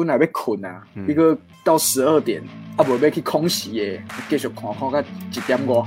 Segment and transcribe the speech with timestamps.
[0.00, 2.42] 本来要困啊，一个到十二点，
[2.78, 5.84] 啊无要去空袭的，继续看看到一点五。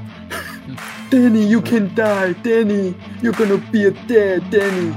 [1.10, 2.94] Danny, you can die, Danny.
[3.24, 4.94] You're gonna be a dead, Danny.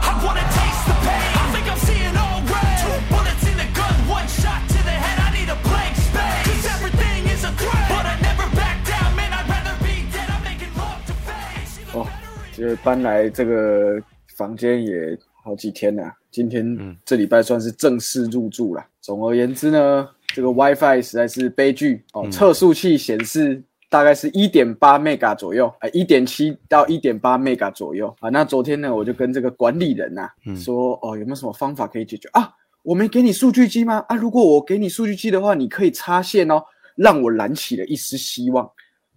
[0.00, 1.28] I wanna taste the pain.
[1.36, 2.80] I think I'm seeing all red.
[2.80, 5.18] Two bullets in the gun, one shot to the head.
[5.20, 6.44] I need a blank space.
[6.48, 7.88] Cause everything is a threat.
[7.90, 9.30] But I never back down, man.
[9.30, 10.28] I'd rather be dead.
[10.32, 11.84] I'm making love to face.
[11.92, 12.08] 哦，
[12.52, 14.00] 就是搬来这个
[14.36, 18.84] 房间也好几天了，今天这礼拜算是正式入住了。
[19.00, 23.62] 总而言之呢，这个 WiFi 实在是悲剧哦，测速器显示。
[23.88, 28.28] 大概是一点八 mega 左右，哎，一点七到一点八 mega 左右啊。
[28.28, 32.52] 那昨天呢，我就跟这个管理人呐说，哦，有没有什么方法可以解决啊？
[32.82, 34.04] 我没给你数据机吗？
[34.08, 36.60] 啊，如果我给你数据机的话，你可以插线哦，
[36.96, 38.68] 让我燃起了一丝希望。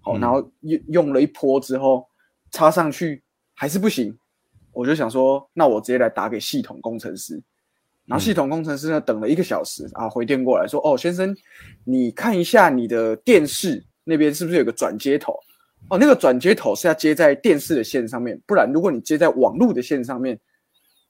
[0.02, 2.08] 好，然后用用了一波之后，
[2.52, 3.24] 插上去
[3.56, 4.16] 还是不行，
[4.74, 7.42] 我就想说，那我直接来打给系统工程师。
[8.06, 11.36] 然后系统工程师呢，等了一个小时啊，回电过来说，哦，先生，
[11.84, 13.86] 你看一下你的电视。
[14.04, 15.34] 那边是不是有个转接头？
[15.90, 20.40] 哦，那个转接头是要接在电视的线上面，不然如果你接在网络的线上面，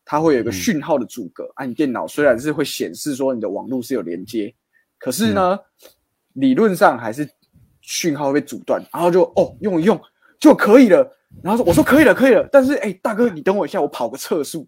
[0.03, 1.49] 它会有一个讯号的阻隔。
[1.55, 4.53] 啊，你电脑虽然是会显示说你的网络是有连接，
[4.97, 5.57] 可是呢，
[6.33, 7.25] 理论上还是
[7.79, 8.83] 讯号会被阻断。
[8.91, 9.97] 然后就哦用一用
[10.37, 11.09] 就可以了。
[11.43, 14.67] 然后说我说可以了可以了，但是哎大哥你等我一下，我跑个测速。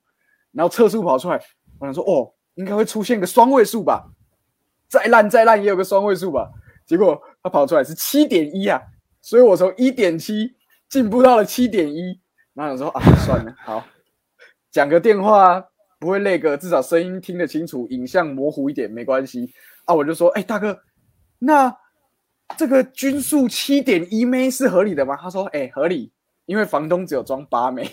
[0.52, 1.42] 然后测速跑出来，
[1.80, 4.06] 我想说哦应该会出现个双位数吧，
[4.90, 6.50] 再烂再烂也有个双位数吧。
[6.86, 8.82] 结果它跑出来是七点一啊，
[9.22, 10.54] 所以我从一点七
[10.90, 12.20] 进步到了七点一。
[12.54, 13.82] 然后想说啊，算了，好，
[14.72, 15.66] 讲个电话
[16.02, 19.50] 不会累个，至少声音听得清楚，影像模糊一点没关系
[19.86, 19.96] 啊。
[19.96, 20.78] 我就说，哎，大哥，
[21.40, 21.74] 那
[22.58, 25.16] 这个均速七点一枚是合理的吗？
[25.16, 26.12] 他说，哎，合理，
[26.46, 27.90] 因为房东只有装八枚。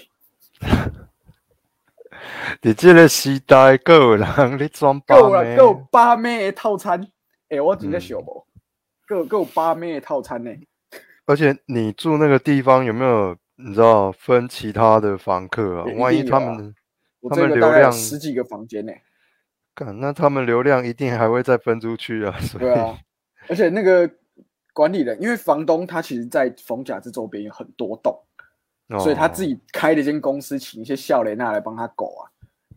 [2.62, 7.08] 你这个时代够了，你装够了，够八枚的套餐。
[7.48, 8.46] 哎，我真的小不？
[9.06, 10.50] 够够八妹套餐呢，
[11.24, 15.84] 而且你住那个地方有没有你知道分其他的房客啊？
[15.96, 16.74] 万一他们
[17.30, 18.92] 他们流量十几个房间呢？
[19.74, 22.36] 干，那他们流量一定还会再分出去啊！
[22.58, 22.98] 对啊，
[23.48, 24.10] 而且那个
[24.74, 28.14] 管理人，因为房东他其实在逢甲这周边有很多栋，
[28.98, 32.22] 所以他自己开了一间公司，请一些笑雷娜来帮他狗啊。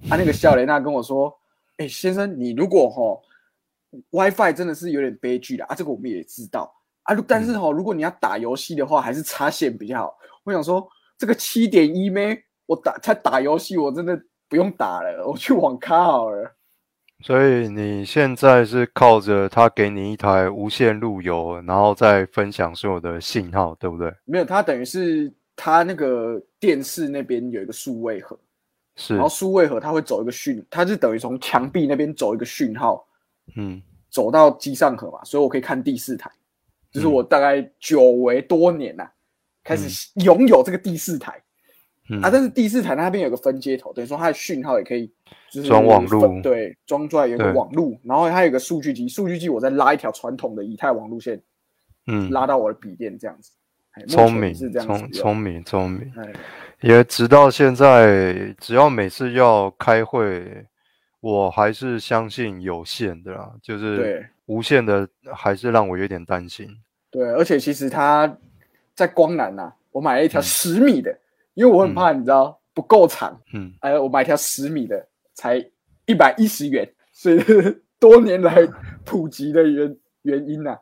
[0.09, 1.33] 他那个笑雷娜跟我说
[1.77, 3.21] ：“哎，先生，你如果哈。”
[4.11, 5.75] WiFi 真的是有点悲剧的啊！
[5.75, 6.73] 这个我们也知道
[7.03, 10.17] 啊，但是哈，如果你要打游戏的话，还是插线比较好。
[10.45, 14.17] 我想说，这个七点一咩，我打才打游戏，我真的
[14.47, 16.55] 不用打了， 我去网咖好了。
[17.19, 24.09] 所以你现在是靠着他给你一台无线路由，然后再分享所有的信号，对不对？
[24.23, 25.33] 没有，他等于是
[25.63, 28.35] 他那个电视那边有一个数位盒，
[28.95, 33.05] 是，然后数位盒它会走一个讯，它是等于从墙壁那边走一个讯号。
[33.55, 33.79] 嗯，
[34.09, 36.31] 走到机上盒嘛，所以我可以看第四台，
[36.91, 39.07] 就是我大概久违多年呐，
[39.63, 41.33] 开始拥有这个第四台。
[42.23, 42.29] 啊。
[42.31, 45.11] 但是第四台那边有个分接头，等于说它的讯号也可以
[45.51, 51.39] 就是装网路，对，装出来有个网路，然后它有个数据机，数据机我再拉一条传统的以太网路线，
[52.07, 53.51] 嗯，拉到我的笔电这样子。
[54.07, 56.11] 聪明，聪聪明，聪明。
[56.81, 60.65] 也直到现在，只要每次要开会。
[61.19, 66.67] 我还是相信有限的啦，就是无限的还是让我有点担心。
[67.11, 68.35] 对，而且其实它
[68.95, 71.15] 在光南呐，我买了一条十米的，
[71.53, 73.39] 因为我很怕你知道不够长。
[73.53, 75.63] 嗯，哎，我买一条十米的才
[76.07, 77.37] 一百一十元，所以
[77.99, 78.67] 多年来
[79.05, 80.75] 普及的原原因呐。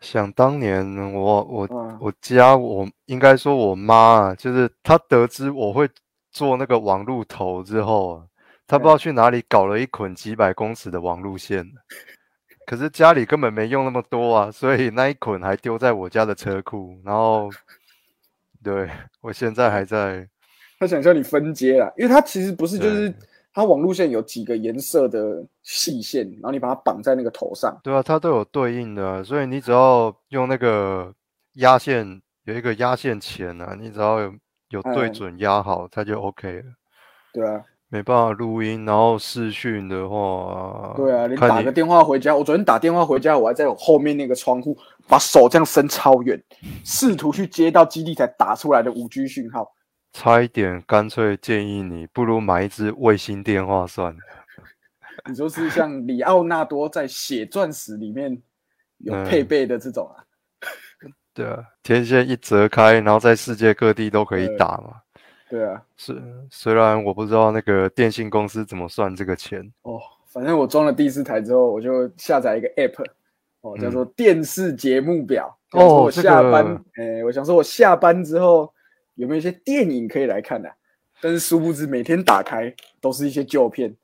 [0.00, 1.68] 想当年我我
[2.00, 5.88] 我家我应该说我妈，就是她得知我会
[6.30, 8.22] 做那个网路头之后。
[8.66, 11.66] 她不知道去哪里搞了一捆几百公尺的网路线，
[12.66, 16.96] 可是家里根本没用那么多啊，所以那一捆还丢在我家的车库。
[17.04, 17.50] 然后，
[18.62, 18.88] 对
[19.20, 20.28] 我现在还在。
[20.78, 23.12] 他想叫你分接啊，因为他其实不是，就是
[23.52, 27.76] 他网路线有几个颜色的细线，然后你把它绑在那个头上。
[27.82, 31.12] 对啊，它都有对应的，所以你只要用那个
[31.54, 34.32] 压线，有一个压线钳啊，你只要有
[34.68, 36.64] 有对准压好，它就 OK 了。
[37.32, 37.62] 对啊。
[37.92, 42.36] 没办法录音，然后视讯的话，对啊，你打个电话回家。
[42.36, 46.40] 我昨天打电话回家，我还在我后面那个窗户，把手这样伸超远，
[46.84, 49.68] 试图去接到基地才打出来的五 G 讯号。
[50.12, 54.18] 差一点，干脆建议你不如买一支卫星电话算了。
[55.28, 58.40] 你说是像里奥纳多在《血钻石》里面
[58.98, 60.24] 有配备的这种啊？
[61.32, 64.96] 对啊，天线一折开，然后在世界各地都可以打嘛。
[65.48, 66.20] 对啊，是
[66.50, 73.04] 虽然我不知道那个电信公司怎么算这个钱哦，反正我装了第四台之后，我就下载一个 app，
[73.60, 75.56] 哦，叫做电视节目表。
[75.72, 78.72] 哦，我下班，哎，我想说我下班之后
[79.20, 80.70] 有没有一些电影可以来看的？
[81.20, 83.94] 但是殊不知每天打开都是一些旧片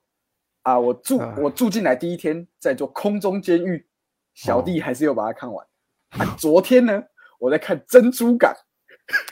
[0.61, 0.79] 啊！
[0.79, 3.87] 我住我住进来第一天在做空中监狱，
[4.35, 5.67] 小弟还是有把它看完。
[6.11, 7.03] 啊，昨天呢，
[7.39, 8.53] 我在看《珍珠港》。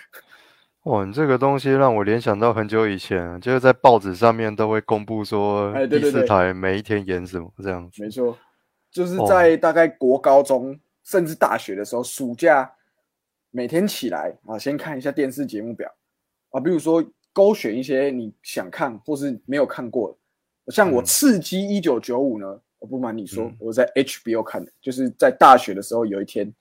[0.91, 8.03] 哇，你这个东西让我联想到很久以前，就是在报纸上面都会公布说第四台每一天演什么这样子。
[8.03, 8.39] 没错，
[8.91, 12.73] 就是在大概国高中甚至大学的时候，暑假
[13.57, 15.89] 每天起来啊，先看一下电视节目表
[16.51, 20.11] 啊，比如说勾选一些你想看或是没有看过
[20.67, 26.53] 的，像我《刺激一九九五》呢，我不瞒你说，我在 HBO 看的，就是在大学的时候有一天。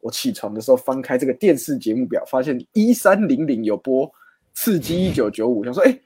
[0.00, 4.04] 我起床的时候翻开这个电视节目表，发现一三零零有播
[4.52, 5.96] 《刺激一九九五》，想说，哎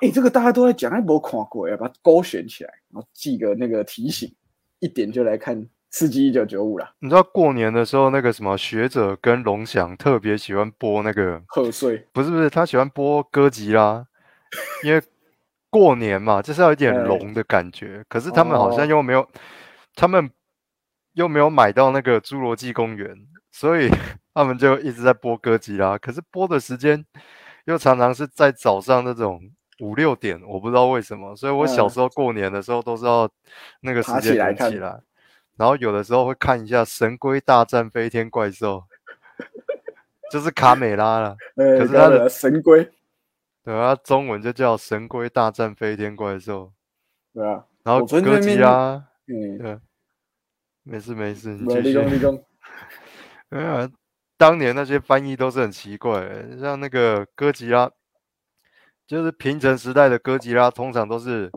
[0.00, 4.32] 哎，这个大家都在讲，还没看过，要把它勾选起来，然后记个那个提醒，
[4.78, 5.60] 一点就来看
[5.92, 6.94] 《刺激一九九五》了。
[6.98, 14.04] 你知道过年的时候，那个什么学者跟龙翔特别喜欢播那个贺岁，不是不是，他喜欢播歌集啦，
[14.82, 15.00] 因为
[15.70, 18.02] 过年嘛，就是要有点龙的感觉。
[18.08, 19.28] 可是他们好像又没有，
[19.94, 20.28] 他们
[21.12, 23.08] 又没有买到那个《侏罗纪公园》。
[23.54, 23.90] 所以
[24.32, 27.04] 他们就一直在播歌集啦，可是播的时间
[27.66, 29.38] 又常常是在早上那种
[29.80, 31.36] 五六点，我不知道为什么。
[31.36, 33.28] 所以我小时候过年的时候都是要
[33.82, 34.54] 那个时间来，
[35.56, 38.84] 然后有的时候会看一下《神龟大战飞天怪兽》，
[40.32, 41.36] 就是卡美拉了。
[41.54, 42.90] 可是它的神龟，
[43.62, 46.66] 对啊，中文就叫《神龟大战飞天怪兽》。
[47.34, 49.78] 对啊，然后哥吉拉，嗯，对，
[50.82, 51.92] 没事没事，你继续。
[53.48, 53.88] 对 啊，
[54.36, 56.28] 当年那些翻译都是很奇怪，
[56.60, 57.90] 像那个哥吉拉，
[59.06, 61.50] 就是平成时代的哥吉拉，通常都是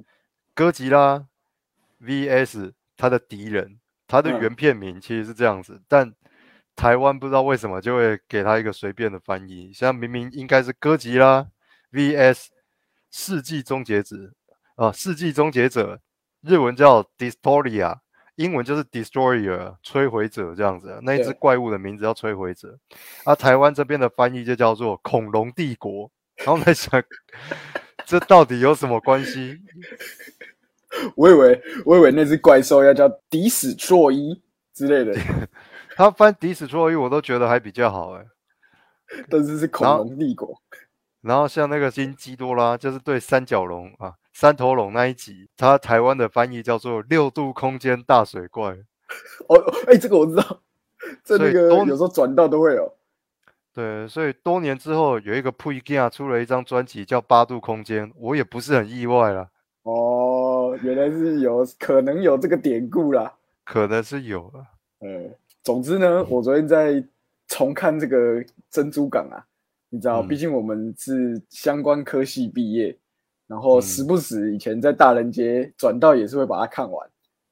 [0.53, 1.25] 哥吉拉
[2.01, 6.13] VS 他的敌人，他的原片名其实是这样子，但
[6.75, 11.47] 台湾不知道为什么就会给他一个随便的翻译，像明明应该是哥吉拉
[11.91, 12.47] VS
[13.11, 14.31] 世纪终结者
[14.75, 15.99] 啊，世纪终结者，
[16.41, 17.99] 日文叫 Distoria。
[18.37, 22.77] 英文就是 destroyer 摧毁者这样子，那一只怪物的名字叫摧毁者，
[23.23, 26.11] 啊，台湾这边的翻译就叫做恐龙帝国。
[26.39, 27.01] 然后在想，
[28.05, 29.57] 这到底有什么关系？
[31.15, 34.41] 我以为我以为那只怪兽要叫迪斯卓伊
[34.73, 35.19] 之类的，
[35.95, 38.25] 他翻迪斯卓伊我都觉得还比较好哎，
[39.29, 40.59] 但是是恐龙帝国。
[41.21, 44.13] 然后像那个金基多拉，就是对三角龙啊。
[44.37, 48.75] 三头龙那一集，它台湾的翻译叫做“六度空间大水怪”。
[49.47, 49.55] 哦，
[49.87, 50.59] 哎，这个我知道，
[51.23, 52.93] 这那个有时候转到都会有。
[53.73, 59.47] 对，所以多年之后有一个 p u g a 出了一张专辑叫《八度空间》，我也不是很意外了。
[59.83, 60.44] 哦，
[60.83, 63.33] 原来是有可能有这个典故啦，
[63.63, 64.65] 可能是有啊。
[64.99, 65.29] 呃，
[65.63, 67.03] 总之呢，我昨天在
[67.47, 69.45] 重看这个《珍珠港》啊，
[69.89, 72.97] 你知道，毕竟我们是相关科系毕业。
[73.47, 77.07] 然后时不时以前在大人街转到也是会把它看完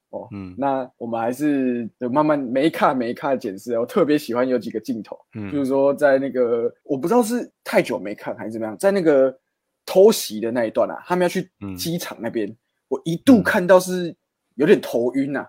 [0.10, 3.78] 哦，嗯，那我们还是慢慢没看没看检视。
[3.78, 9.38] 我特别喜欢有几个镜头，嗯，就是说在那个我不知道是太久没看还是怎么样，在那个
[9.86, 11.48] 偷袭的那一段啊，他们要去
[11.78, 12.52] 机场那边，
[12.94, 14.16] 我一度看到是
[14.56, 15.46] 有点头晕呐，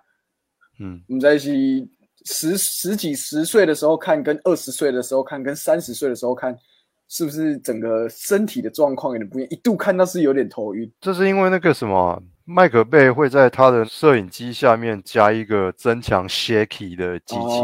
[0.80, 1.88] 嗯，我们在一起
[2.24, 6.56] 十十几十岁的时候看，跟二十岁的时候看，跟三十岁的时候看。
[7.06, 9.50] 是不是整个身体的状况有点不一样？
[9.50, 17.60] 一度看到是有点头晕，这是因为那个什么，麦克贝会在他的摄影机下面加一个增强 shaky 的机器，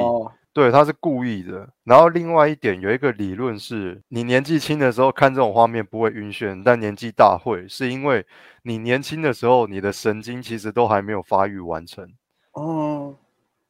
[0.52, 1.69] 对，他是故意的。
[1.85, 8.26] 然后另外一点有一个理论是，你年纪轻的时候看这种画面不会晕眩，但年纪大会，是因为
[8.62, 12.09] 你年轻的时候你的神经其实都还没有发育完成
[12.52, 13.14] 哦，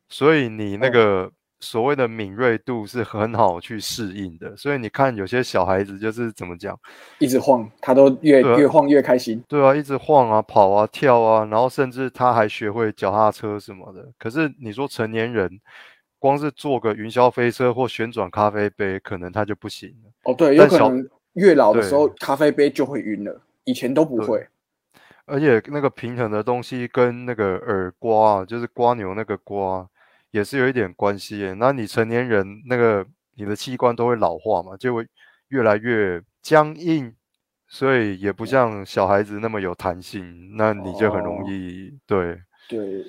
[0.09, 1.31] 所以你那个。
[1.63, 6.75] 所谓的敏锐度是很好去适应的，所以你看有些小孩子就是怎么讲，
[7.19, 9.45] 一直晃，他都越越晃越开心。
[9.47, 14.09] 对啊，一直晃啊，跑啊，跳啊，然后甚至他还学会脚踏车什么的。
[14.19, 15.61] 可是你说成年人，
[16.21, 20.13] 光是坐个云霄飞车或旋转咖啡杯，可能它就不行了。
[20.23, 24.47] 哦，对，有可能越老的时候咖啡杯就会晕了，以前都不会。
[25.27, 29.89] 而且那个平衡的东西跟那个耳刮，就是刮牛那个刮。
[30.33, 35.05] 也是有一点关系，那你成年人那个你的器官都会老化嘛，就会
[35.49, 37.13] 越来越僵硬，
[37.67, 43.05] 所以也不像小孩子那么有弹性，那你就很容易对对，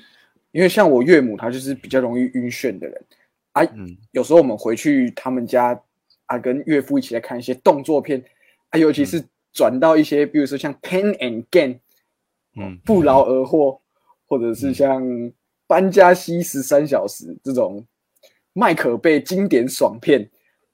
[0.51, 3.05] 因为像我岳母，她就是比较容易晕眩的人
[3.53, 3.63] 啊。
[3.75, 5.79] 嗯，有时候我们回去他们家
[6.25, 8.23] 啊，跟岳父一起来看一些动作片
[8.69, 11.73] 啊，尤其是转到一些，比如说像《Pain and Gain》，
[12.55, 13.79] 嗯，不劳而获。
[14.27, 15.03] 或者是像
[15.67, 17.85] 搬家西十三小时这种
[18.53, 20.25] 麦可贝经典爽片，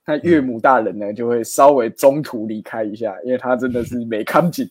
[0.06, 4.70] 那岳母大人呢就会稍微中途离开一下，因为他真的是没看紧。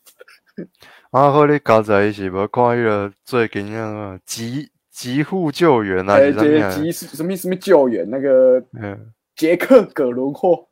[1.10, 8.08] 啊，和你刚才一起无看迄个最近那个急急护救援啊，哎，是啥物啊这急什么什么救援？
[8.08, 10.66] 那个嗯，杰克葛伦霍，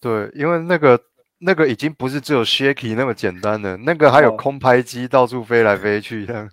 [0.00, 1.00] 对，因为那个
[1.38, 6.50] 那个已经不是只有 shaky 那么简单了，那个还有哦空拍机到处飞来飞去这样。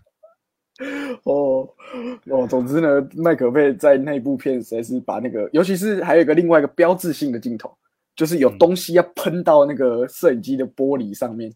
[1.23, 1.67] 哦
[2.27, 7.75] 哦，总之呢，麦可贝在那部片实在是把那个，尤其是还有一个另外一个标志性的镜头，
[8.15, 8.57] 就是有嗯。
[8.59, 11.55] 东西要喷到那个摄影机的玻璃上面，嗯，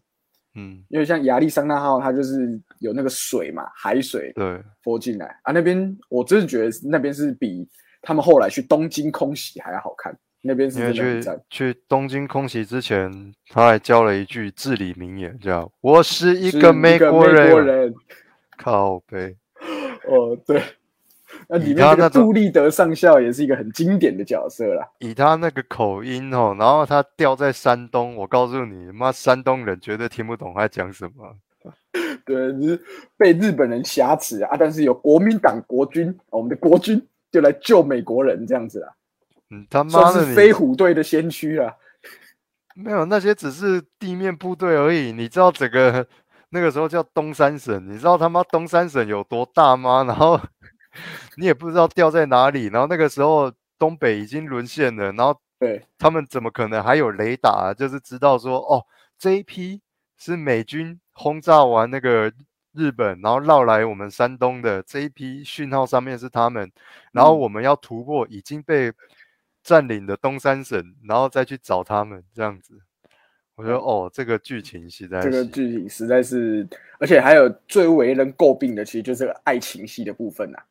[0.88, 5.52] 因为像亚利桑那号，它就是有那个水嘛，海水对，泼进来啊。
[5.52, 7.68] 那边我真的觉得那边是比
[8.02, 11.22] 他们后来去东京空袭还要好看，那边是因为去。
[11.48, 13.10] 去东京空袭之前，
[13.48, 17.50] 他还教了一句至理名言，叫“我是一个美国人”。
[17.52, 17.94] 国人
[18.56, 19.36] 靠背，
[20.08, 20.62] 哦，对，
[21.48, 24.86] 那里面那种杜立德上校也是一个很经典的角色啦。
[24.98, 31.36] 以他那个口音哦，然后他掉在山东，我告诉你，妈山东人绝对听不懂他在讲什么。
[32.24, 32.80] 对，就是
[33.16, 38.92] 被日本人挟持啊，但是有国民党国军，我们的国军就来救美国人这样子啊，
[39.50, 41.74] 嗯，他妈算是的飞虎队的先驱啊。
[42.74, 46.06] 没有那些只是地面部队而已，你知道整个
[46.50, 50.04] 那个时候叫东三省，你知道他妈东三省有多大吗？
[50.04, 50.40] 然后
[51.36, 57.74] 你也不知道掉在哪里，然后那个时候东北已经沦陷了，然后对，他们怎么可能还有雷达？
[57.76, 58.84] 就是知道说哦，
[59.18, 59.80] 这一批
[60.16, 62.32] 是美军轰炸完那个
[62.72, 66.70] 日本，然后绕来我们山东的这一批讯号上面是他们，
[67.12, 68.92] 然后嗯我们要突破已经被
[69.62, 72.80] 占领的东三省，然后再去找他们这样子。
[73.56, 76.66] 我觉得哦，这个剧情实在这个是剧情实在是，
[76.98, 80.64] 而且还有最为人诟病的，其实就是这个爱情戏的部分啊，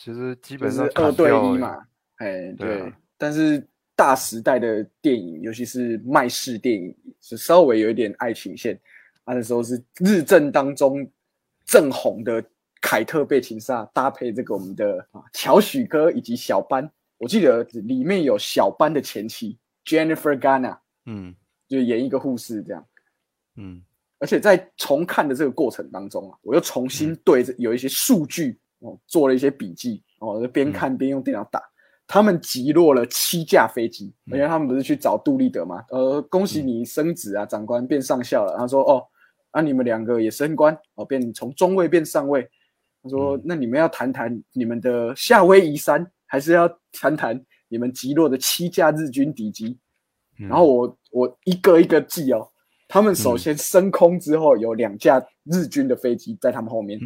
[0.00, 2.90] 其实基就是本上二对一嘛，哎，对。
[3.18, 3.62] 但是
[3.94, 8.80] 大时代的电影，尤其是麦式电影，是稍微有一点爱情线。
[9.24, 11.06] 啊，那时候是日正当中
[11.66, 12.42] 正红的
[12.80, 21.34] 凯特·贝琴莎搭配这个我们的啊乔许哥以及小班，我记得里面有小班的前妻 Jennifer Garner，嗯
[21.68, 22.86] 就演一个护士这样。
[23.56, 23.84] 嗯
[24.18, 31.62] 而且在重看的这个过程当中啊，我又重新对着有一些数据哦做了一些笔记哦，就边看边用电脑打。
[32.06, 35.84] 他们击落了七架飞机，因为他们不是去找杜立德嘛？
[35.90, 38.56] 呃，恭喜你升职啊，长官变上校了。
[38.58, 39.06] 他说：“哦，
[39.52, 42.42] 啊，你们两个也升官哦，变从中尉变上尉。”
[43.00, 49.78] 他说：“那你们要谈谈你们的夏威夷山，还是要谈谈你们击落的七架日军敌机？”
[50.40, 52.44] 嗯然后我我一个一个记哦，
[52.88, 56.98] 他们首先升空之后有两架日军的飞机在他们后面，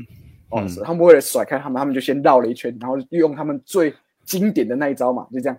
[0.55, 3.95] 哦，嗯他们为了甩开他们，他们就先绕了一圈，然后用他们最
[4.25, 5.59] 经典的那一招嘛，就这样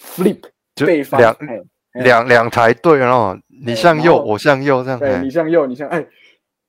[0.00, 0.40] flip
[0.74, 4.98] 就背翻，两两两台队，然后你哎向右，我向右，这样。
[4.98, 6.04] 对哎你向右，你向哎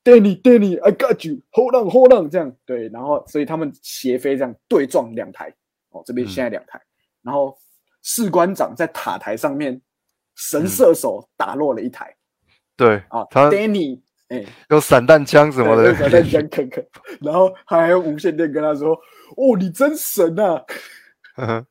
[0.03, 5.53] ，Danny Danny，I got you，hold on hold on，这样对，然后所以他们斜飞这样对撞两台，
[5.89, 6.79] 哦，这边嗯现在两台，
[7.21, 7.57] 然后
[8.01, 9.81] 士官长在塔台上面
[10.35, 12.15] 神射手打落了一台。
[12.75, 14.01] 对啊，他 Danny，
[14.33, 15.93] 哎、有散弹枪什么的。
[15.95, 16.85] 散弹枪啃啃，
[17.21, 18.95] 然后他还用无线电跟他说
[19.37, 20.63] ：“哦，你真神啊。
[21.35, 21.67] 呵呵！”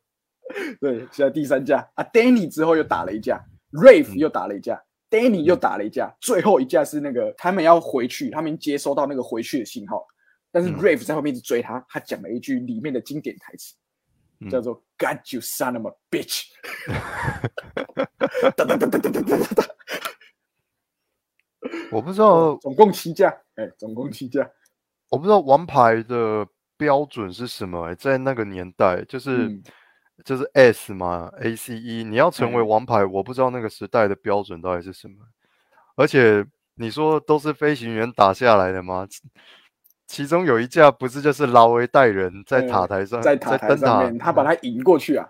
[0.80, 1.78] 对，现在第三架。
[1.94, 3.40] 啊，Danny 之后又打了一架
[3.72, 4.18] ，Rave 嗯。
[4.18, 10.06] 又打了一架、d a n n y 又打了一架，最后一架是那个他们要回去，他们接收到那个回去的信号，
[10.50, 10.78] 但是嗯。
[10.78, 13.74] Rave 在后面一直追他，他讲了一句里面的经典台词，
[14.40, 14.50] 嗯。
[14.50, 16.44] 叫做 “God you son of a bitch”，
[18.56, 19.64] 哒哒哒哒哒哒哒哒，
[21.90, 24.50] 我不知道，总共七架，哎、总共七架，
[25.10, 29.62] 我不知道王牌的标准是什么、欸，在那个年代，就是、嗯
[30.24, 35.14] 就是 S 嘛，A C E，你要成为嗯王牌，我不知道那个时代的标准到底是什么。
[35.96, 36.44] 而且
[36.76, 39.04] 你说都是飞行员打下来的吗？
[39.08, 39.20] 其
[40.06, 45.28] 其中有一架不是就是拉维带人在嗯塔台上，在塔台上面，他把他引过去啊，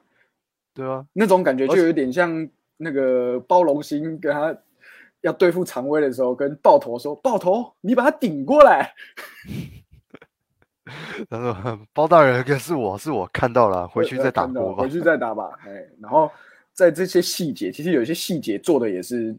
[0.75, 2.47] 对啊，那种感觉就有点像
[2.77, 4.55] 那个包龙星跟他
[5.23, 8.93] 要对付常威的时候，跟爆头说：“爆头，你把他顶过来。
[11.31, 14.89] 他说包大人可是我是我看到了， 回去呃再打吧回。
[14.91, 15.51] 去再打吧。
[15.65, 16.31] 哎，然后
[16.73, 19.35] 在这些细节，其实有些细节做的也是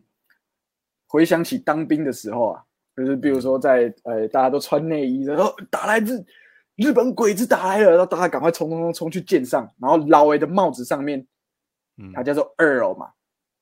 [1.07, 2.63] 回想起当兵的时候啊，
[2.95, 6.23] 就是比如说在呃大家都穿内衣，然后打来日
[6.77, 11.27] 日本鬼子打来了，然后大家赶快冲冲冲冲去舰上，然后老维的帽子上面
[11.97, 13.11] 嗯它叫做 Earl 嘛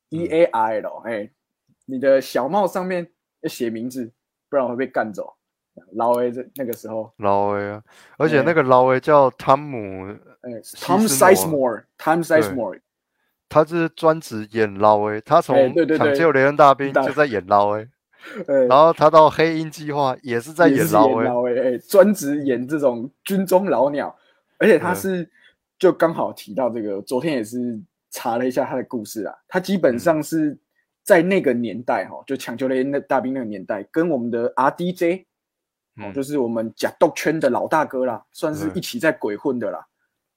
[0.09, 1.29] ，E A R L，哎、
[1.85, 3.07] 你的小帽上面
[3.41, 4.11] 要写名字，
[4.49, 5.33] 不然我会被干走。
[5.93, 7.83] 老 A 这那个时候，老 A 啊，
[8.17, 10.05] 而且那个老 A 叫汤姆，
[10.41, 12.81] 哎，Tom Sizemore，Tom Sizemore，
[13.47, 17.87] 他是专职演老 A，他从抢救雷恩大兵就在演老 A，
[18.67, 21.07] 然后他到黑鹰计划也是在演老
[21.47, 24.13] A，专职演这种军中老鸟，
[24.59, 25.27] 而且他是
[25.79, 30.57] 就刚好提到这个，昨天也是查了一下他的故事啊，他基本上是。
[31.03, 35.25] 在那个年代，哈，就抢救雷那大兵那个年代，跟我们的 R D J，
[35.97, 39.85] 哦，就是我们假斗圈的老大哥啦，算是一起在鬼混的啦。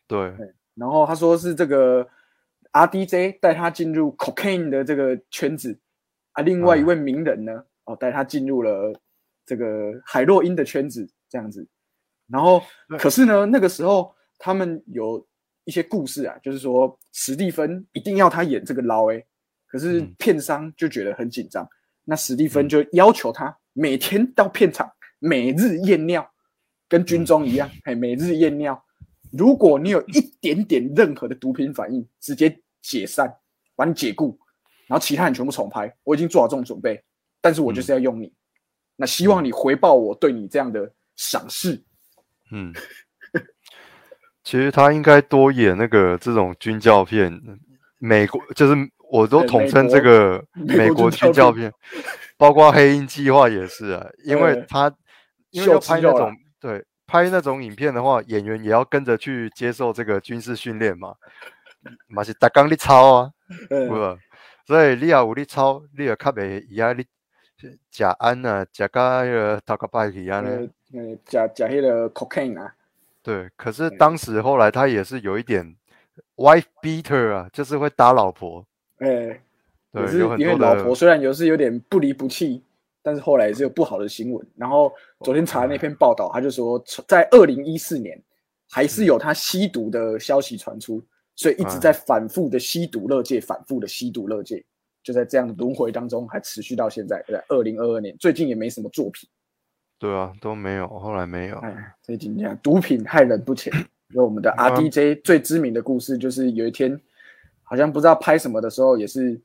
[0.06, 0.33] 对。
[0.75, 2.06] 然后他说是这个
[2.73, 5.78] R D J 带他进入 cocaine 的这个圈子，
[6.33, 8.92] 啊，另外一位名人呢，哦，带他进入了
[9.44, 11.66] 这个海洛因的圈子，这样子。
[12.26, 12.62] 然后，
[12.99, 15.25] 可是呢，那个时候他们有
[15.64, 19.25] 一些故事啊，就是说史蒂芬一定要他演这个老 A。
[19.75, 21.69] 可是片商就觉得很紧张，
[22.04, 24.88] 那史蒂芬就要求他每天到片场，
[25.19, 26.25] 每日验尿，
[26.88, 28.81] 跟军中一样，哎，每日验尿。
[29.33, 33.35] 如果你有一点点任何的毒品反应，直接解散，
[33.75, 34.38] 把你解雇，
[34.87, 35.93] 然后其他人全部重拍。
[36.04, 37.02] 我已经做好这种准备，
[37.40, 38.33] 但是我就是要用你。
[38.95, 41.83] 那希望你回报我对你这样的赏识。
[42.52, 42.73] 嗯，
[44.45, 47.43] 其实他应该多演那个这种军教片，
[47.99, 48.88] 美国就是。
[49.14, 51.73] 我都统称这个美国军教片，
[52.37, 54.92] 包括黑鹰计划也是啊，因为他
[55.50, 61.14] 因为要拍那种对拍那种影片的话，演员也要跟着去接受这个军事训练嘛，
[62.09, 63.30] 嘛是打钢的操啊，
[63.88, 64.18] 不，
[64.66, 67.04] 所以你要有你操，你要较袂伊啊，你
[67.92, 72.75] 假安啊，食个迄个塔克拜一样的，嗯，假假迄个 cocaine 啊，
[73.23, 75.76] 对，可是当时后来他也是有一点
[76.35, 78.66] wife beater 啊，就是会打老婆。
[78.98, 79.40] 哎，
[79.92, 82.62] 也是因为老婆虽然有是有点不离不弃，
[83.02, 84.46] 但是后来也是有不好的新闻。
[84.56, 88.20] 然后昨天查那篇报道，他就说在二零一四年
[88.70, 91.02] 还是有他吸毒的消息传出，
[91.34, 94.64] 所以一直在反复的吸毒乐界，反复的吸毒乐界，
[95.02, 97.23] 就在这样的轮回当中，还持续到现在。
[97.28, 99.28] 在二零二二年，最近也没什么作品。
[99.99, 101.56] 对啊，都没有，后来没有。
[101.58, 103.73] 哎，最近这样，毒品害人不浅。
[104.14, 107.00] 有我们的 R D J 最知名的故事，就是有一天。
[107.75, 109.41] 好像不知道拍什么的时候，也是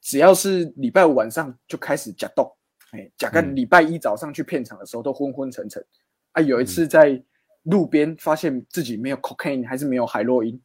[0.00, 2.50] 只要是礼拜五晚上就开始假动，
[2.92, 5.84] 哎，假个礼拜一早上去片场的时候都昏昏沉沉。
[6.32, 7.22] 啊，有一次在
[7.64, 10.58] 路边发现自己没有 cocaine，还是没有海洛因，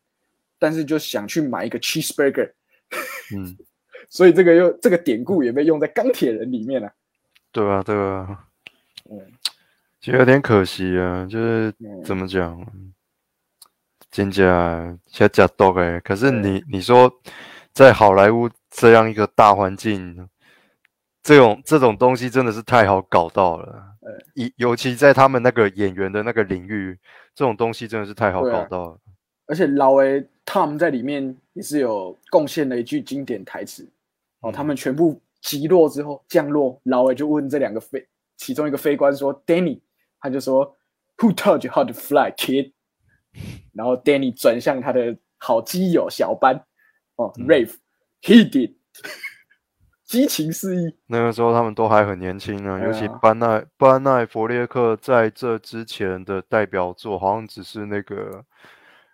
[0.58, 2.50] 但是就想去买一个 cheeseburger，
[3.36, 3.58] 嗯，
[4.08, 6.90] 所以这个又这个典故也被用在钢铁人里面了。
[7.52, 8.48] 对啊，对啊，
[9.10, 9.20] 嗯，
[10.00, 11.74] 其实有点可惜啊，就是
[12.06, 12.66] 怎么讲？
[14.12, 16.00] 真假假假多哎！
[16.02, 17.10] 可是你你说，
[17.72, 20.28] 在好莱坞这样一个大环境，
[21.24, 23.86] 这种这种东西真的是太好搞到了。
[24.34, 27.00] 尤尤其在他们那个演员的那个领域，
[27.34, 28.98] 这种东西真的是太好搞到了。
[29.46, 33.90] 而且老 A Tom 在里面也是有贡献了一句经典台词
[34.42, 34.52] 哦。
[34.52, 39.80] 他们全部击落之后降落，老 A 就问这两个飞其中一个飞官说：“Danny，
[40.20, 40.76] 他就说
[41.18, 42.74] ，Who taught you how to fly, kid？”
[43.74, 46.64] 然后 Danny 转向他的好基友小班，
[47.16, 48.74] 哦，Rave，He did，
[50.06, 50.94] 激情四溢。
[51.08, 58.44] 那个时候他们都还很年轻呢，尤其班奈班奈弗列克在这之前的代表作好像只是那个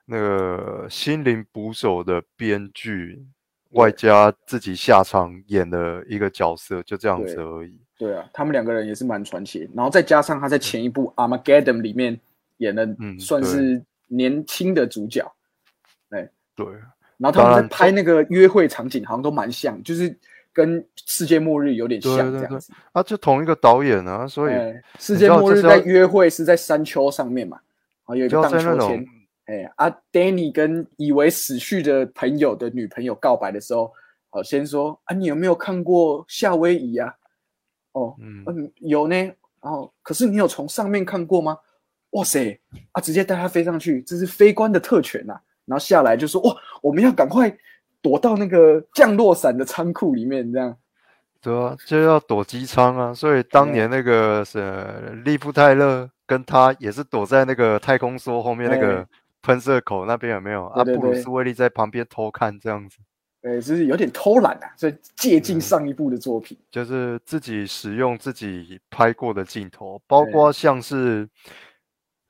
[0.06, 3.24] 那个心灵捕手的编剧，
[3.72, 7.80] 外加自己下场演的一个角色，就这样子而已。
[7.98, 9.70] 对啊，他们两个人也是蛮传奇。
[9.76, 12.20] 然后再加上他在前一部 Armageddon 里面
[12.58, 12.88] 演的，
[13.20, 13.82] 算是。
[14.08, 15.30] 年轻的主角，
[16.10, 16.66] 哎，对，
[17.18, 20.18] 然后他们在拍那个约会场景，好像都蛮像，就是
[20.52, 22.74] 跟世界末日有点像这样子。
[22.94, 24.54] 啊，就同一个导演啊，所以
[25.00, 27.60] 世界末日在约会是在山丘上面嘛，
[28.06, 29.06] 啊，有一个荡秋千。
[29.46, 33.94] 哎，啊，Danny 跟以为死去的朋友的女朋友告白的时候，
[34.30, 37.16] 好，先说啊，你有没有看过夏威夷啊？
[37.94, 39.16] 哦，嗯，有呢。
[39.60, 41.58] 然后，可是你有从上面看过吗？
[42.18, 42.60] 哇塞
[42.94, 43.00] 啊！
[43.00, 45.40] 直接带他飞上去，这是飞官的特权呐。
[45.66, 47.56] 然后下来就说：“哇，我们要赶快
[48.02, 50.76] 躲到那个降落伞的仓库里面，这样。”
[51.40, 53.14] 对啊，就要躲机舱啊。
[53.14, 59.06] 所以当年那个是利夫泰勒跟他也是躲在那个太空梭后面那个
[59.44, 60.66] 喷射口那边，有没有？
[60.68, 62.98] 啊，布鲁斯威利在旁边偷看这样子。
[63.42, 71.28] 对，就是有点偷懒啊，所以借鉴上一部的作品，就是自己使用自己拍过的镜头，包括像是。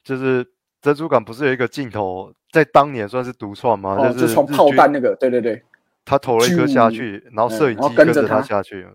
[0.07, 0.47] 就是
[0.81, 3.97] 珍珠港不是有一个镜头，在当年算是独创吗？
[4.13, 5.61] 就是从炮弹那个，对对对，
[6.05, 8.41] 他投了一颗下去，然后摄影机跟着他。
[8.41, 8.87] 下去。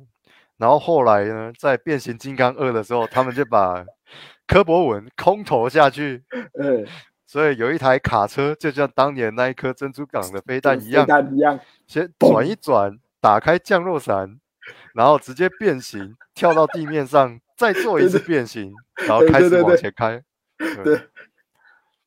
[0.57, 3.85] 然后后来呢，在变形金刚二的时候，他们就把
[4.47, 6.23] 柯博文空投下去，
[6.59, 6.87] 嗯，
[7.27, 14.39] 所以有一台卡车，就像当年那一颗珍珠港的飞弹一样飞，弹一样，先转一转，打开降落伞，
[14.95, 18.73] 然后直接变形，跳到地面上，再做一次变形，
[19.07, 20.23] 然后开始往前开。
[20.85, 21.01] 对，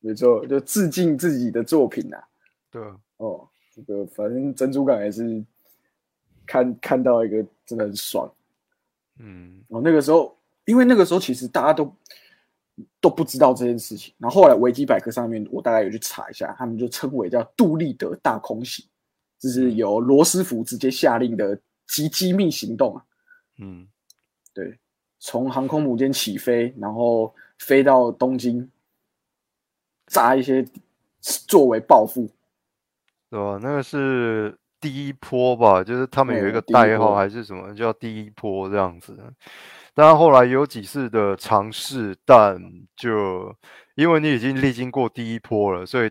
[0.00, 2.16] 没错，就致敬自己的作品呐、
[2.70, 2.82] 对，
[3.18, 5.44] 哦，这个反正珍珠港也是
[6.46, 8.32] 看看到一个真的很爽。
[9.18, 11.94] 嗯哦，那个时候，因为那个时候其实大家都
[13.00, 18.86] 都不知道这件事情，然后后来维基百科上面我大概有去查一下，他们就称为叫杜立德大空袭，
[19.38, 23.04] 这是由罗斯福直接下令的极机密行动啊。
[23.58, 23.88] 嗯，
[24.52, 24.78] 对，
[25.18, 28.70] 从航空母舰起飞，然后飞到东京，
[30.06, 30.64] 炸一些
[31.20, 32.30] 作为报复。
[33.28, 33.58] 对吧？
[33.60, 39.16] 那个是第一波吧，就是他们有一个代号还是什么，叫第一波这样子。
[39.94, 42.56] 当然后来有几次的尝试，但
[42.94, 43.54] 就
[43.94, 46.10] 因为你已经历经过第一波了，所以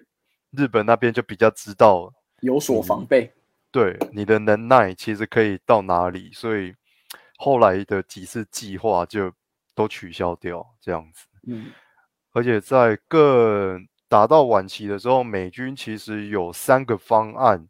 [0.51, 3.31] 日本那边就比较知道有所防备。
[3.71, 6.73] 对你的能耐其实可以到哪里，所以
[7.37, 9.31] 后来的几次计划就
[9.73, 11.27] 都取消掉这样子。
[11.47, 11.71] 嗯，
[12.33, 17.67] 而且在更打到晚期的时候，美军其实有三个方案，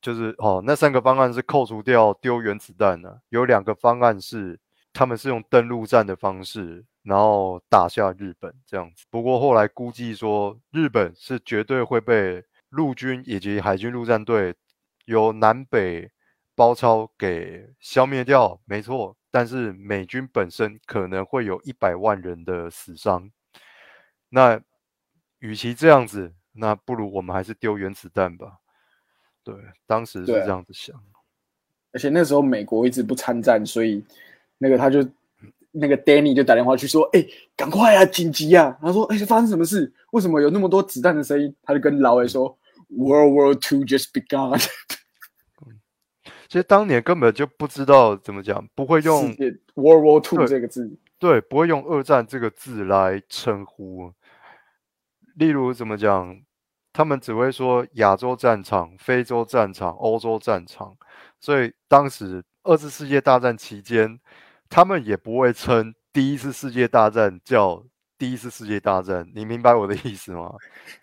[0.00, 4.58] 就是哦，那三个方案是扣除掉丢原子弹的，有两个方案是
[4.92, 9.04] 他们是用登陆战的方式，然后打下日本这样子。
[9.10, 14.54] 不过后来估计说，日本是绝对会被陆军以及海军陆战队
[15.04, 16.10] 由南北
[16.54, 19.16] 包抄给消灭掉，没错。
[19.32, 23.28] 但是美军本身可能会有一百万人的死伤，
[24.28, 24.60] 那
[25.40, 28.58] 与其这样子，那不如我们还是丢原子弹吧。
[29.42, 29.54] 对，
[29.86, 30.94] 当时是这样子想。
[31.92, 34.04] 而且那时候美国一直不参战，所以
[34.58, 35.02] 那个他就
[35.70, 39.92] 那个 Danny 就打电话去说：“哎、赶快啊，紧急啊！”他说：“哎、发生什么事？
[40.12, 42.56] 为什么有那么多子弹的声音？”他就跟老伟说
[42.88, 44.58] ：“World War Two just begun。
[46.52, 49.34] 其实当年根本就不知道怎么讲，不会用
[49.74, 54.12] World War Two 对这个字，对，不会用二战这个字来称呼。
[55.36, 56.38] 例如怎么讲，
[56.92, 60.94] 他们只会说亚洲战场、非洲战场、欧洲战场，
[61.40, 64.20] 所以当时二次世界大战期间，
[64.68, 67.82] 他们也不会称第一次世界大战叫
[68.18, 69.26] 第一次世界大战。
[69.34, 70.54] 你明白我的意思吗？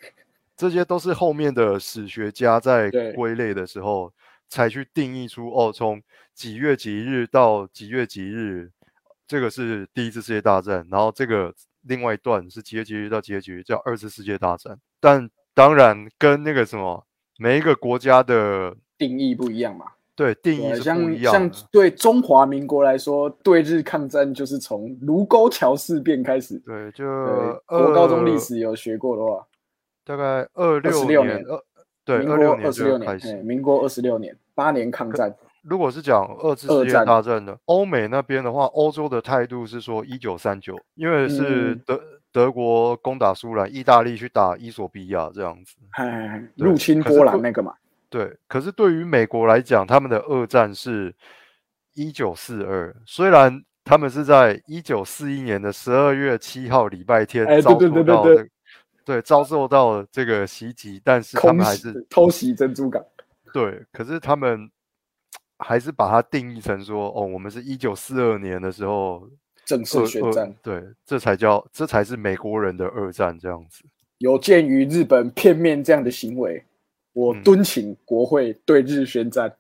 [0.56, 4.14] 这些都是后面的史学家在对归类的时候
[4.50, 6.02] 才去定义出哦，从
[6.34, 8.72] 几月几日到几月几日，
[9.28, 14.78] 这个是第一次世界大战，然后这个另外一段是几月几日到几月几日叫二次世界大战。
[15.00, 17.06] 但当然跟那个什么
[17.38, 19.86] 每一个国家的定义不一样嘛。
[20.16, 21.68] 对定义对，是不像一样像像。
[21.72, 26.60] 对中华民国来说，对日抗战就是从卢沟桥事变开始。
[26.66, 29.48] 对，就，我高中历史有学过的话，
[30.04, 31.64] 大概二六26年二
[32.18, 33.44] 对二六年二十六年，哎就开始。
[33.44, 35.36] 民国二十六年，八年抗战。
[35.62, 45.76] 如果是讲二次世界大战的欧美那边的话，欧洲的态度是说一九三九，因为是嗯德、德国攻打苏兰，意大利去打伊索比亚这样子。
[45.92, 47.74] 哎，入侵波兰那个嘛，
[48.10, 51.14] 对，可是对于美国来讲，他们的二战是
[51.94, 58.48] 一九四二，虽然他们是在一九四一年的十二月七号礼拜天遭对对对对受到这个
[59.04, 63.04] 对遭受到这个袭击，但是他们还是偷袭珍珠港。
[63.52, 64.70] 对，可是他们
[65.58, 69.28] 还是把它定义成说，哦，我们是一九四二年的时候
[69.66, 73.84] 正式宣战，对，这才叫这才是美国人的二战这样子。
[74.20, 76.64] 有鉴于日本片面这样的行为，
[77.14, 79.56] 我嗯敦请国会对日宣战。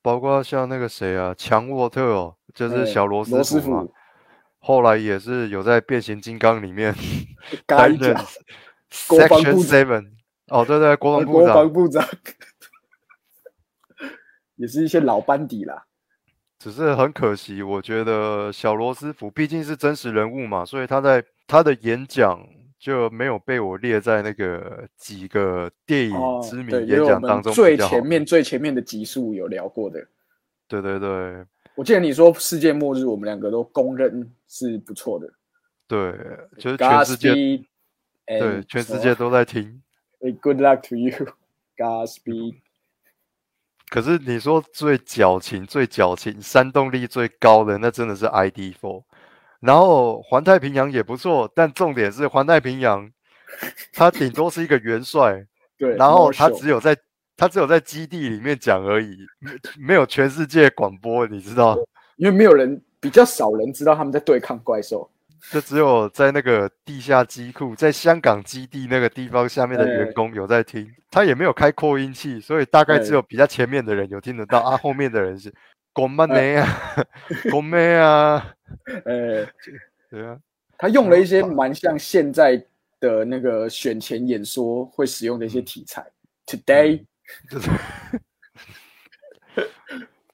[0.00, 3.92] 包括像那个谁啊，强沃特哦，就是哎小罗罗斯斯福嘛，福
[4.58, 6.94] 后来也是有在变形金刚里面
[7.66, 8.14] 嘎 担任，
[9.08, 10.10] 国防 Section 部长 Seven，
[10.48, 12.06] 哦，对对，国防部国防长，部长，
[14.56, 15.84] 也是一些老班底啦。
[16.58, 22.44] 只是很可惜，我觉得小罗斯福毕竟是真实人物嘛，所以他在他的演讲
[22.80, 30.04] 就没有被我列在那个几个电影哦知，名演讲当中最前面最前面的集数有聊过的。
[30.66, 31.46] 对对对
[31.78, 35.32] 我记得你说世界末日，我们两个都公认是不错的。
[35.86, 36.12] 对，
[36.58, 37.32] 就是全世界
[38.26, 39.80] 对全世界都在听。
[40.42, 41.12] Good luck to you,
[41.76, 42.56] Godspeed。
[43.90, 49.04] 可是你说最矫情、最矫情、煽动力最高的，那真的是 ID Four。
[49.60, 53.08] 然后环太平洋也不错，但重点是环太平洋，
[53.92, 55.46] 它顶多是一个元帅，
[55.78, 56.96] 对，然后他只有在
[57.38, 61.78] 他只有在基地里面讲而已，没没有全世界广播，你知道？
[62.18, 65.08] 因为没有人比较少人知道他们在对抗怪兽。
[65.52, 75.54] 就只有在那个地下机库，在香港基地那个地方下面的员工有在听，他也没有开扩音器，所以大概只有比较前面的人有听得到啊，后面的人是
[75.92, 76.66] 公妈呢啊，
[77.52, 78.52] 公妹 啊，
[79.06, 79.46] 呃，
[80.10, 80.36] 对啊，
[80.76, 82.60] 他用了一些蛮像现在
[82.98, 86.04] 的那个选前演说会使用的一些题材
[86.46, 87.04] ，Today，
[87.50, 87.70] 就是。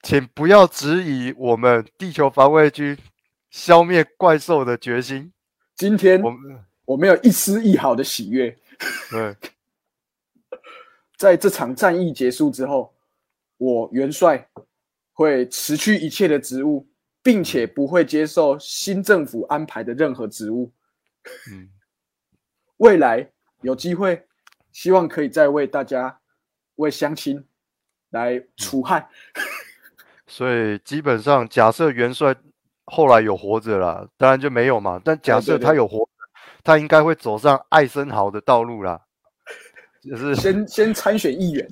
[0.02, 2.98] 请不要质疑我们地球防卫军
[3.50, 5.32] 消灭怪兽的决心。
[5.74, 8.54] 今天我们我没有一丝一毫的喜悦。
[9.10, 9.34] 对，
[11.16, 12.94] 在这场战役结束之后，
[13.56, 14.46] 我元帅
[15.14, 16.86] 会辞去一切的职务，
[17.22, 20.70] 并且不会接受新政府安排的任何职务。
[21.50, 21.70] 嗯，
[22.76, 23.26] 未来
[23.62, 24.26] 有机会，
[24.70, 26.20] 希望可以再为大家
[26.76, 27.44] 为乡亲
[28.10, 29.08] 来除害。
[30.26, 32.34] 所以基本上，假设元帅
[32.86, 35.00] 后来有活着了，当然就没有嘛。
[35.04, 36.08] 但假设他有活，
[36.62, 39.00] 他应该会走上艾森豪的道路啦，
[40.02, 41.68] 就是先 先参选议员，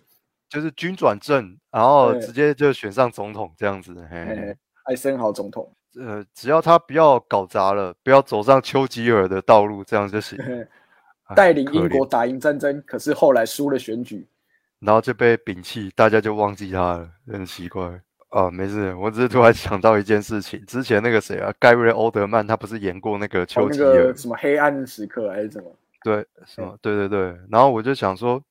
[0.49, 3.95] 就是军转正，然后直接就选上总统这样子。
[4.11, 10.39] 嘿，艾森豪总统，呃，只要他不要搞砸了，不要走上丘吉尔的道路，这样就行。
[11.35, 14.27] 带领英国打赢战争，可是后来输了选举，
[14.85, 18.01] 然后就被摒弃，大家就忘记他了，很奇怪。
[18.31, 25.71] 啊，没事，我只是突然想到一件事情，之前那个谁啊，盖瑞·欧德曼，他不是演过那个丘吉尔什么黑暗时刻还是什么？
[26.03, 26.75] 对，什么？
[26.81, 27.37] 对对对。
[27.51, 28.43] 然后我就想说，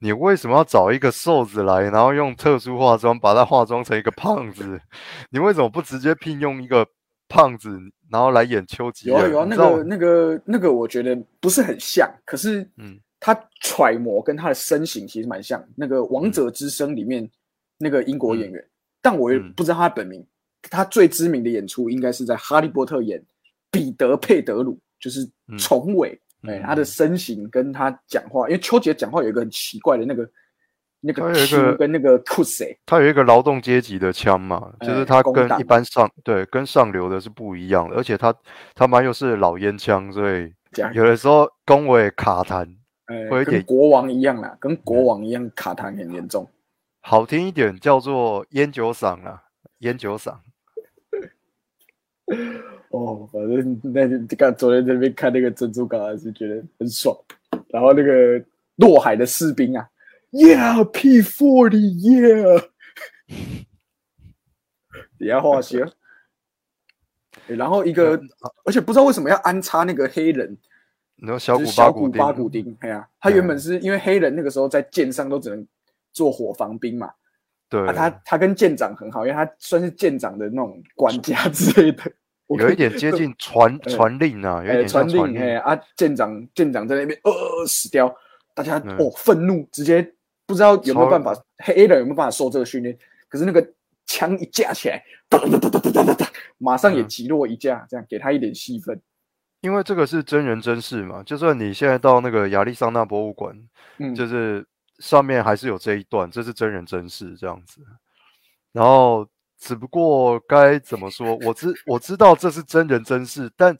[0.00, 4.80] 你为什么要找一个瘦子来，然后用特殊化妆把他化妆成一个胖子？
[5.30, 6.84] 你为什么不直接聘用一个
[7.28, 7.78] 胖子，
[8.10, 9.20] 然后来演丘吉尔？
[9.20, 15.62] 有啊有啊，那个那个那个，我觉得不是很像，可是嗯，他揣摩跟他的身形其实蛮像。
[15.74, 17.28] 那个《王者之声》里面
[17.78, 18.64] 那个英国演员。
[19.00, 20.26] 但我也不知道他的本名，
[20.62, 23.22] 他最知名的演出应该是在《哈利波特》演
[23.70, 25.20] 彼得·佩德鲁，就是
[25.58, 26.20] 重尾。
[26.42, 30.28] 哎，他的身形跟他讲话，因为丘杰讲话有一个很奇怪的那个
[31.00, 38.32] 那个 Q 跟那个 u s 他有一个劳动阶级的腔嘛，就是他跟一般上对跟上流的是不一样的，而且他
[38.74, 40.52] 他妈又是老烟枪，所以
[40.92, 42.68] 有的时候恭维卡痰，
[43.30, 46.48] 会有点国王一样啦，跟国王一样卡痰很严重。
[47.00, 49.44] 好听一点叫做烟酒嗓啊，
[49.78, 50.36] 烟酒嗓。
[52.90, 57.16] 哦，反正那刚昨天这边看那个珍珠港还是觉得很爽。
[57.68, 58.44] 然后那个
[58.76, 59.88] 落海的士兵啊
[60.32, 62.68] ，Yeah P forty Yeah，
[65.18, 65.86] 底下画些。
[67.46, 68.20] 然后一个，
[68.66, 70.58] 而且不知道为什么要安插那个黑人，
[71.18, 75.66] 然后小古小古巴古丁，哎呀，他原本是因为黑人那个时候在舰上都只能。
[76.10, 77.08] 做火防兵嘛，
[77.68, 82.02] 对，啊他他跟舰长很好，因为他算是舰长的那种管家之类的，
[82.58, 85.38] 有一点接近传传令啊，有点传令。
[85.38, 87.30] 哎啊，舰长舰长在那边呃
[87.66, 88.12] 死掉，
[88.52, 90.02] 大家哦愤怒，直接
[90.46, 92.98] 不知道有没有办法，黑人有没有办法受这个训练？
[93.28, 93.64] 可是那个
[94.06, 96.26] 枪一架起来，哒哒哒哒哒哒哒，
[96.56, 99.00] 马上也击落一架，这样给他一点戏份。
[99.60, 103.56] 因为这个是真人真事嘛，就算你现在到那个亚利桑那博物馆，
[103.98, 104.66] 嗯，就是。
[105.00, 107.80] 上面还是有这一段，这是真人真事这样子。
[108.72, 109.24] 然后，
[109.56, 111.38] 只不过该怎么说？
[111.42, 113.78] 我知我知道这是真人真事，但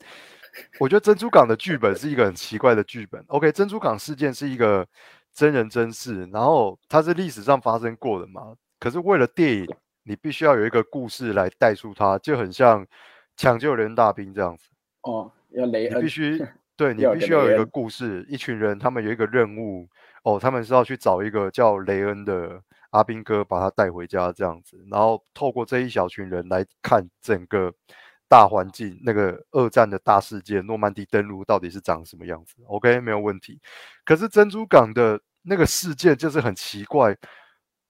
[0.78, 3.20] 我觉得珍珠港的剧本是一个很奇怪的剧本。
[3.26, 4.86] OK，珍珠港事件是一个
[5.34, 8.54] 真人真事，然后它是历史上发生过的嘛？
[8.78, 9.66] 可是为了电影，
[10.04, 12.86] 你必须要有一个故事来带出它，就很像
[13.36, 14.68] 抢救人大兵这样子。
[15.02, 16.38] 哦，要雷恩，必须
[16.76, 19.88] 对你必须要有一个故事，一群人他们有一个任务。
[20.24, 27.72] 哦，他们是要去找一个叫雷恩的阿兵哥，把他带回家这样子，然后透过这一小群人来看整个
[28.28, 33.58] 大环境，那个二战的大事件，诺曼底登陆到底是长什么样子？OK，没有问题。
[34.04, 37.16] 可是珍珠港的那个事件就是很奇怪，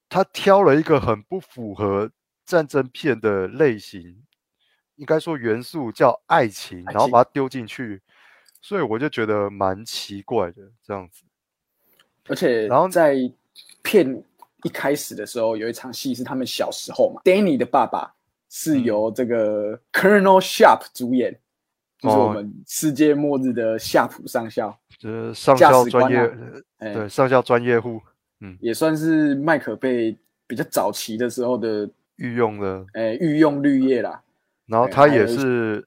[0.09, 2.09] 他挑了一个很不符合
[2.45, 4.23] 战争片的类型，
[4.99, 8.03] 应该说元素叫爱情，然后把它丢进去，
[8.61, 11.23] 所以我就觉得蛮奇怪的这样子。
[12.29, 13.17] 而且，然后在
[13.83, 14.23] 片
[14.65, 17.23] 一开始的时候，有一场戏是他们小时候嘛。
[17.25, 18.13] Danny 的爸爸
[18.51, 21.33] 是由这个 Colonel Sharp 主演，
[22.01, 26.31] 就是我们世界末日的夏普上校，就是上校专业，
[26.79, 28.01] 对上校专业户，
[28.41, 30.15] 嗯，也算是麦克贝
[30.47, 34.21] 比较早期的时候的御用的，哎，御用绿叶啦。
[34.69, 35.85] 然后他也是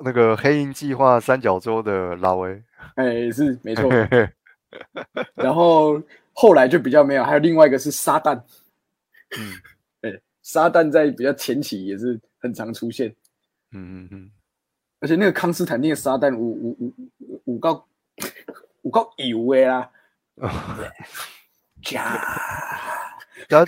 [0.00, 2.62] 那个黑鹰计划三角洲的老维，
[2.96, 3.88] 哎，是没错。
[5.34, 6.02] 然后
[6.32, 8.34] 后来就比较没有，还有另外一个是撒旦，
[9.38, 9.52] 嗯，
[10.00, 13.08] 对，撒旦在比较前期也是很常出现，
[13.72, 14.30] 嗯嗯嗯，
[15.00, 17.86] 而且那个康斯坦丁的撒旦五五五五高
[18.82, 19.90] 五高油的啦，
[21.82, 22.18] 加，
[23.48, 23.64] 他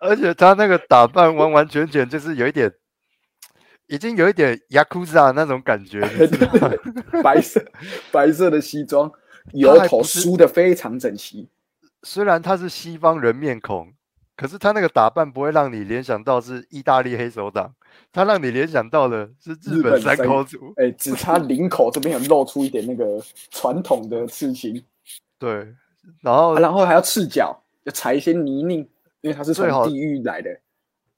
[0.00, 2.72] 而且他那个打扮完完全全就是有一点，
[3.92, 6.00] 已经有一点雅库扎那种感觉，
[7.22, 7.62] 白色
[8.10, 9.12] 白色的西装，
[9.52, 11.46] 油头梳的非常整齐。
[12.02, 13.92] 虽然他是西方人面孔，
[14.34, 17.74] 可是他那个打扮不会让你联想到是意大利黑手党，
[18.10, 20.72] 他让你联想到的是日本三口组。
[20.76, 24.82] 哎，只差领口这边有露出一点那个传统的刺青。
[25.38, 25.68] 对，
[26.22, 28.88] 然后然后还要赤脚，要踩一些泥泞。
[29.20, 30.50] 因为他是从地狱来的，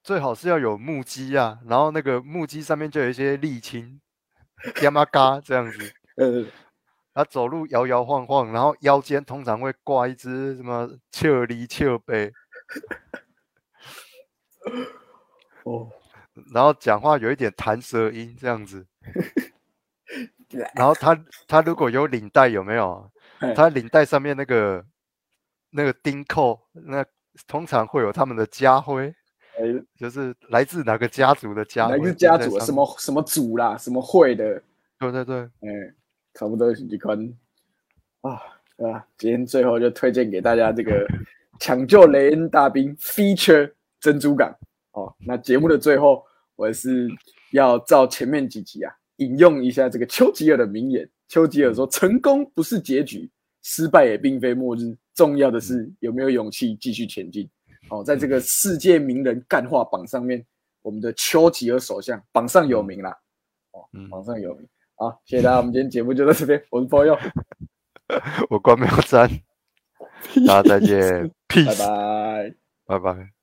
[0.05, 4.03] 最好是要有木屐啊，然后那个木屐上面就有一些沥青，
[4.83, 5.79] 亚麻嘎这样子。
[6.17, 6.45] 呃，
[7.15, 12.31] 他走路摇摇晃晃，然后腰间通常会挂一只什么切梨切杯。
[15.65, 15.91] 哦，
[16.53, 18.87] 然后讲话有一点弹舌音这样子。
[20.77, 23.11] 然后他他如果有领带有没有？
[23.57, 24.85] 他领带上面那个
[25.71, 27.03] 那个钉扣那。
[27.49, 29.15] 通常会有他们的家徽，哎，
[29.97, 34.63] 就是来自哪个家族的家，来自家族什么什么族啦，什么会的，
[34.99, 35.95] 对对对，哎，
[36.35, 37.19] 差不多几款
[38.23, 38.41] 啊？
[39.17, 41.07] 今天最后就推荐给大家这个
[41.61, 44.53] 抢救雷恩大兵 feature 珍珠港
[44.93, 45.15] 哦。
[45.25, 46.25] 那节目的最后，
[46.57, 47.09] 我是
[47.53, 51.09] 要照前面几集啊，引用一下这个丘吉尔的名言。
[51.29, 53.31] 丘吉尔说：“成功不是结局。”
[53.63, 57.49] 失败也并非末日，重要的是有没有勇气继续前进。
[57.89, 60.45] 好，在这个世界名人干话榜上面，
[60.83, 63.17] 我们的丘吉尔首相榜上有名啦。
[63.73, 64.67] 哦，榜上有名。
[64.97, 66.63] 好，谢谢大家，我们今天节目就到这边。
[66.71, 67.19] 我是朋友，
[68.49, 69.29] 我关没有赞，
[70.47, 71.29] 大家再见，
[71.67, 72.55] 拜拜，
[72.87, 73.34] 拜拜。